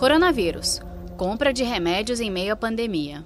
Coronavírus. 0.00 0.80
Compra 1.18 1.52
de 1.52 1.62
remédios 1.62 2.20
em 2.20 2.30
meio 2.30 2.54
à 2.54 2.56
pandemia. 2.56 3.22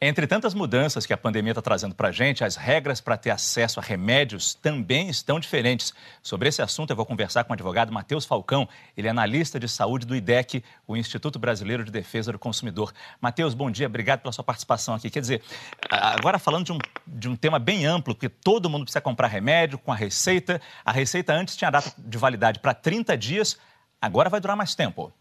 Entre 0.00 0.24
tantas 0.24 0.54
mudanças 0.54 1.04
que 1.04 1.12
a 1.12 1.16
pandemia 1.16 1.50
está 1.50 1.60
trazendo 1.60 1.96
para 1.96 2.10
a 2.10 2.12
gente, 2.12 2.44
as 2.44 2.54
regras 2.54 3.00
para 3.00 3.16
ter 3.16 3.30
acesso 3.30 3.80
a 3.80 3.82
remédios 3.82 4.54
também 4.54 5.08
estão 5.08 5.40
diferentes. 5.40 5.92
Sobre 6.22 6.48
esse 6.48 6.62
assunto, 6.62 6.90
eu 6.90 6.96
vou 6.96 7.04
conversar 7.04 7.42
com 7.42 7.50
o 7.50 7.54
advogado 7.54 7.92
Matheus 7.92 8.24
Falcão. 8.24 8.68
Ele 8.96 9.08
é 9.08 9.10
analista 9.10 9.58
de 9.58 9.68
saúde 9.68 10.06
do 10.06 10.14
IDEC, 10.14 10.62
o 10.86 10.96
Instituto 10.96 11.40
Brasileiro 11.40 11.84
de 11.84 11.90
Defesa 11.90 12.30
do 12.30 12.38
Consumidor. 12.38 12.92
Matheus, 13.20 13.52
bom 13.52 13.68
dia, 13.68 13.88
obrigado 13.88 14.20
pela 14.20 14.30
sua 14.30 14.44
participação 14.44 14.94
aqui. 14.94 15.10
Quer 15.10 15.20
dizer, 15.20 15.42
agora 15.90 16.38
falando 16.38 16.66
de 16.66 16.72
um, 16.72 16.78
de 17.04 17.28
um 17.28 17.34
tema 17.34 17.58
bem 17.58 17.84
amplo, 17.84 18.14
que 18.14 18.28
todo 18.28 18.70
mundo 18.70 18.84
precisa 18.84 19.00
comprar 19.00 19.26
remédio 19.26 19.76
com 19.76 19.90
a 19.90 19.96
receita. 19.96 20.62
A 20.84 20.92
receita 20.92 21.34
antes 21.34 21.56
tinha 21.56 21.68
data 21.68 21.92
de 21.98 22.16
validade 22.16 22.60
para 22.60 22.72
30 22.72 23.18
dias, 23.18 23.58
agora 24.00 24.30
vai 24.30 24.40
durar 24.40 24.56
mais 24.56 24.72
tempo. 24.72 25.12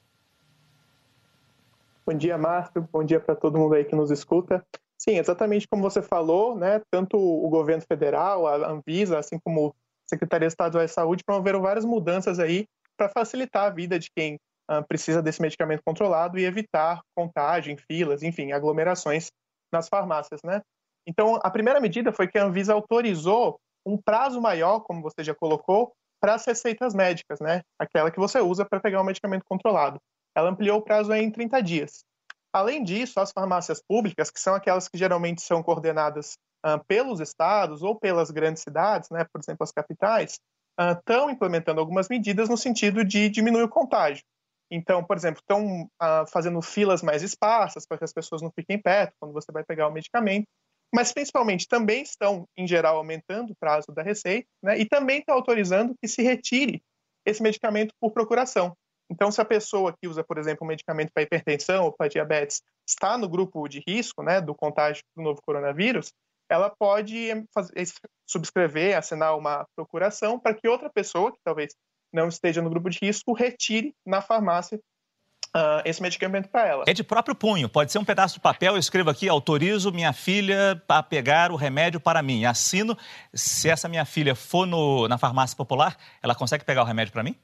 Bom 2.08 2.14
dia, 2.16 2.38
Márcio. 2.38 2.88
Bom 2.94 3.04
dia 3.04 3.20
para 3.20 3.36
todo 3.36 3.58
mundo 3.58 3.74
aí 3.74 3.84
que 3.84 3.96
nos 3.96 4.12
escuta. 4.12 4.64
Sim, 4.96 5.18
exatamente 5.18 5.68
como 5.68 5.82
você 5.82 6.04
falou, 6.04 6.56
né? 6.56 6.80
Tanto 6.92 7.18
o 7.18 7.50
governo 7.50 7.82
federal, 7.82 8.46
a 8.46 8.70
Anvisa, 8.70 9.18
assim 9.18 9.40
como 9.44 9.70
a 9.70 9.74
Secretaria 10.08 10.48
Estadual 10.48 10.86
de 10.86 10.92
Saúde, 10.92 11.24
promoveram 11.26 11.64
várias 11.64 11.84
mudanças 11.84 12.38
aí 12.38 12.68
para 12.96 13.10
facilitar 13.10 13.66
a 13.66 13.70
vida 13.72 13.98
de 13.98 14.12
quem 14.16 14.36
uh, 14.70 14.88
precisa 14.88 15.20
desse 15.20 15.42
medicamento 15.42 15.82
controlado 15.84 16.38
e 16.38 16.46
evitar 16.46 17.02
contágio 17.16 17.76
filas, 17.92 18.22
enfim, 18.22 18.52
aglomerações 18.52 19.32
nas 19.74 19.90
farmácias, 19.90 20.42
né? 20.44 20.62
Então, 21.08 21.40
a 21.42 21.50
primeira 21.50 21.82
medida 21.82 22.14
foi 22.14 22.28
que 22.28 22.38
a 22.38 22.46
Anvisa 22.46 22.74
autorizou 22.74 23.60
um 23.84 23.98
prazo 23.98 24.40
maior, 24.40 24.82
como 24.82 25.02
você 25.02 25.24
já 25.24 25.34
colocou, 25.34 25.92
para 26.22 26.36
as 26.36 26.46
receitas 26.46 26.94
médicas, 26.94 27.40
né? 27.40 27.64
Aquela 27.80 28.12
que 28.12 28.20
você 28.20 28.40
usa 28.40 28.64
para 28.64 28.80
pegar 28.80 29.02
um 29.02 29.06
medicamento 29.06 29.44
controlado 29.50 30.00
ela 30.36 30.50
ampliou 30.50 30.80
o 30.80 30.82
prazo 30.82 31.14
em 31.14 31.32
30 31.32 31.62
dias. 31.62 32.04
Além 32.54 32.84
disso, 32.84 33.20
as 33.20 33.32
farmácias 33.32 33.82
públicas, 33.82 34.30
que 34.30 34.40
são 34.40 34.56
aquelas 34.56 34.88
que 34.88 34.98
geralmente 34.98 35.42
são 35.42 35.62
coordenadas 35.62 36.38
uh, 36.66 36.84
pelos 36.88 37.20
estados 37.20 37.84
ou 37.84 38.00
pelas 38.00 38.32
grandes 38.32 38.64
cidades, 38.64 39.10
né, 39.10 39.26
por 39.32 39.42
exemplo, 39.42 39.64
as 39.64 39.72
capitais, 39.72 40.40
estão 40.80 41.28
uh, 41.28 41.30
implementando 41.30 41.80
algumas 41.80 42.08
medidas 42.10 42.50
no 42.50 42.58
sentido 42.58 43.04
de 43.04 43.30
diminuir 43.30 43.64
o 43.64 43.70
contágio. 43.70 44.24
Então, 44.72 45.04
por 45.04 45.16
exemplo, 45.16 45.42
estão 45.42 45.84
uh, 45.84 46.28
fazendo 46.32 46.62
filas 46.62 47.02
mais 47.02 47.22
esparsas 47.24 47.86
para 47.86 47.98
que 47.98 48.04
as 48.04 48.14
pessoas 48.14 48.42
não 48.42 48.52
fiquem 48.52 48.82
perto 48.82 49.14
quando 49.20 49.34
você 49.34 49.52
vai 49.52 49.64
pegar 49.64 49.88
o 49.88 49.92
medicamento, 49.92 50.48
mas 50.94 51.12
principalmente 51.12 51.68
também 51.68 52.04
estão, 52.04 52.48
em 52.58 52.68
geral, 52.68 52.98
aumentando 52.98 53.52
o 53.52 53.56
prazo 53.56 53.88
da 53.94 54.02
receita 54.02 54.48
né, 54.64 54.80
e 54.80 54.86
também 54.86 55.20
estão 55.20 55.36
autorizando 55.36 55.96
que 56.02 56.08
se 56.08 56.24
retire 56.24 56.82
esse 57.26 57.44
medicamento 57.44 57.94
por 58.00 58.12
procuração. 58.12 58.76
Então, 59.10 59.32
se 59.32 59.40
a 59.40 59.46
pessoa 59.46 59.94
que 59.94 60.08
usa, 60.08 60.24
por 60.24 60.38
exemplo, 60.38 60.66
um 60.66 60.68
medicamento 60.68 61.12
para 61.14 61.24
hipertensão 61.24 61.86
ou 61.86 61.92
para 61.92 62.08
diabetes 62.08 62.62
está 62.88 63.18
no 63.18 63.30
grupo 63.30 63.68
de 63.68 63.84
risco 63.88 64.24
né, 64.24 64.42
do 64.42 64.56
contágio 64.56 65.04
do 65.16 65.24
novo 65.24 65.42
coronavírus, 65.46 66.12
ela 66.50 66.70
pode 66.70 67.30
fazer, 67.54 67.74
subscrever, 68.28 68.98
assinar 68.98 69.38
uma 69.38 69.66
procuração 69.76 70.40
para 70.40 70.54
que 70.54 70.68
outra 70.68 70.90
pessoa, 70.90 71.32
que 71.32 71.40
talvez 71.44 71.74
não 72.14 72.28
esteja 72.28 72.62
no 72.62 72.70
grupo 72.70 72.90
de 72.90 73.00
risco, 73.02 73.34
retire 73.34 73.94
na 74.06 74.22
farmácia 74.22 74.80
uh, 75.56 75.82
esse 75.84 76.02
medicamento 76.02 76.50
para 76.50 76.68
ela. 76.68 76.84
É 76.88 76.94
de 76.94 77.04
próprio 77.04 77.36
punho, 77.36 77.70
pode 77.70 77.92
ser 77.92 78.00
um 78.00 78.06
pedaço 78.06 78.36
de 78.36 78.40
papel, 78.40 78.74
eu 78.74 78.80
escrevo 78.80 79.10
aqui, 79.10 79.28
autorizo 79.28 79.92
minha 79.92 80.14
filha 80.14 80.82
a 80.88 81.02
pegar 81.02 81.52
o 81.52 81.56
remédio 81.56 82.00
para 82.00 82.22
mim. 82.22 82.46
Assino, 82.46 82.98
se 83.34 83.70
essa 83.70 83.90
minha 83.90 84.06
filha 84.06 84.36
for 84.36 84.66
no, 84.66 85.08
na 85.08 85.18
farmácia 85.18 85.56
popular, 85.58 85.98
ela 86.22 86.36
consegue 86.36 86.64
pegar 86.64 86.84
o 86.84 86.86
remédio 86.86 87.12
para 87.12 87.24
mim? 87.24 87.36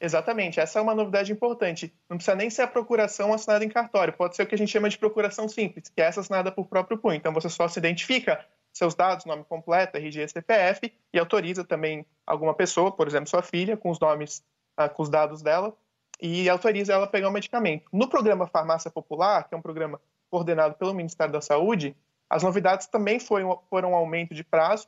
Exatamente, 0.00 0.60
essa 0.60 0.78
é 0.78 0.82
uma 0.82 0.94
novidade 0.94 1.32
importante. 1.32 1.92
Não 2.08 2.16
precisa 2.16 2.36
nem 2.36 2.48
ser 2.48 2.62
a 2.62 2.68
procuração 2.68 3.32
assinada 3.32 3.64
em 3.64 3.68
cartório, 3.68 4.12
pode 4.12 4.36
ser 4.36 4.44
o 4.44 4.46
que 4.46 4.54
a 4.54 4.58
gente 4.58 4.70
chama 4.70 4.88
de 4.88 4.96
procuração 4.96 5.48
simples, 5.48 5.88
que 5.88 6.00
é 6.00 6.04
essa 6.04 6.20
assinada 6.20 6.52
por 6.52 6.66
próprio 6.66 6.98
punho. 6.98 7.16
Então 7.16 7.32
você 7.32 7.48
só 7.48 7.66
se 7.66 7.78
identifica 7.78 8.44
seus 8.72 8.94
dados, 8.94 9.24
nome 9.24 9.44
completo, 9.44 9.96
RG, 9.96 10.28
CPF, 10.28 10.92
e 11.12 11.18
autoriza 11.18 11.64
também 11.64 12.06
alguma 12.24 12.54
pessoa, 12.54 12.92
por 12.92 13.08
exemplo, 13.08 13.28
sua 13.28 13.42
filha, 13.42 13.76
com 13.76 13.90
os 13.90 13.98
nomes, 13.98 14.44
ah, 14.76 14.88
com 14.88 15.02
os 15.02 15.08
dados 15.08 15.42
dela, 15.42 15.74
e 16.20 16.48
autoriza 16.48 16.92
ela 16.92 17.04
a 17.04 17.08
pegar 17.08 17.28
o 17.28 17.32
medicamento. 17.32 17.88
No 17.92 18.08
programa 18.08 18.46
Farmácia 18.46 18.90
Popular, 18.90 19.48
que 19.48 19.54
é 19.54 19.58
um 19.58 19.62
programa 19.62 20.00
coordenado 20.30 20.74
pelo 20.74 20.94
Ministério 20.94 21.32
da 21.32 21.40
Saúde, 21.40 21.96
as 22.30 22.42
novidades 22.42 22.86
também 22.86 23.18
foram, 23.18 23.60
foram 23.68 23.92
um 23.92 23.94
aumento 23.96 24.34
de 24.34 24.44
prazo 24.44 24.86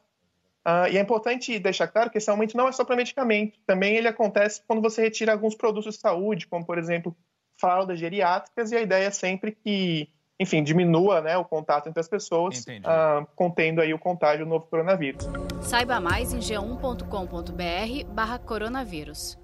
Uh, 0.66 0.93
e 0.93 0.98
é 0.98 1.00
importante 1.00 1.59
deixar 1.59 1.88
claro 1.88 2.10
que 2.10 2.19
esse 2.19 2.28
aumento 2.28 2.56
não 2.56 2.69
é 2.69 2.72
só 2.72 2.84
para 2.84 2.94
medicamento, 2.94 3.59
também 3.66 3.97
ele 3.97 4.09
acontece 4.09 4.62
quando 4.66 4.82
você 4.82 5.00
retira 5.00 5.32
alguns 5.32 5.54
produtos 5.54 5.94
de 5.94 6.00
saúde, 6.00 6.47
como 6.47 6.66
por 6.66 6.76
exemplo 6.76 7.16
fraldas 7.59 7.98
geriátricas, 7.98 8.71
e 8.71 8.76
a 8.76 8.81
ideia 8.81 9.06
é 9.06 9.10
sempre 9.10 9.53
que, 9.53 10.09
enfim, 10.38 10.62
diminua 10.62 11.22
né, 11.22 11.37
o 11.37 11.44
contato 11.44 11.88
entre 11.88 12.00
as 12.00 12.09
pessoas, 12.09 12.60
uh, 12.60 13.26
contendo 13.34 13.81
aí 13.81 13.94
o 13.94 13.98
contágio 13.98 14.44
do 14.44 14.50
novo 14.50 14.66
coronavírus. 14.66 15.26
Saiba 15.62 15.98
mais 15.98 16.32
em 16.32 16.41
g1.com.br 16.41 18.12
barra 18.12 18.38
coronavírus. 18.38 19.40